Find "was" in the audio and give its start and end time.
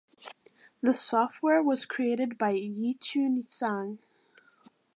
1.61-1.85